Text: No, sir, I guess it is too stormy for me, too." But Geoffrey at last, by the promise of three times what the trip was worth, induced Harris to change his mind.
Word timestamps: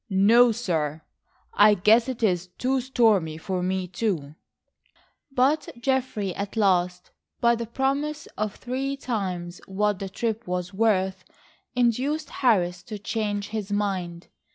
No, 0.09 0.51
sir, 0.51 1.03
I 1.53 1.75
guess 1.75 2.09
it 2.09 2.23
is 2.23 2.47
too 2.57 2.81
stormy 2.81 3.37
for 3.37 3.61
me, 3.61 3.87
too." 3.87 4.33
But 5.31 5.67
Geoffrey 5.79 6.33
at 6.33 6.57
last, 6.57 7.11
by 7.39 7.53
the 7.53 7.67
promise 7.67 8.25
of 8.35 8.55
three 8.55 8.97
times 8.97 9.61
what 9.67 9.99
the 9.99 10.09
trip 10.09 10.47
was 10.47 10.73
worth, 10.73 11.23
induced 11.75 12.31
Harris 12.31 12.81
to 12.85 12.97
change 12.97 13.49
his 13.49 13.71
mind. 13.71 14.25